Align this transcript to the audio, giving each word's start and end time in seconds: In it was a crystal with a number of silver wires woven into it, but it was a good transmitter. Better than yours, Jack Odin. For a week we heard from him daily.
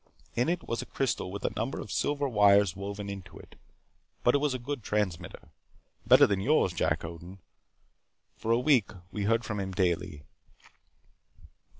In 0.33 0.49
it 0.49 0.67
was 0.67 0.81
a 0.81 0.87
crystal 0.87 1.29
with 1.31 1.45
a 1.45 1.51
number 1.55 1.79
of 1.79 1.91
silver 1.91 2.27
wires 2.27 2.75
woven 2.75 3.07
into 3.07 3.37
it, 3.37 3.53
but 4.23 4.33
it 4.33 4.39
was 4.39 4.55
a 4.55 4.57
good 4.57 4.81
transmitter. 4.83 5.49
Better 6.07 6.25
than 6.25 6.41
yours, 6.41 6.73
Jack 6.73 7.05
Odin. 7.05 7.37
For 8.35 8.49
a 8.51 8.57
week 8.57 8.89
we 9.11 9.25
heard 9.25 9.45
from 9.45 9.59
him 9.59 9.73
daily. 9.73 10.23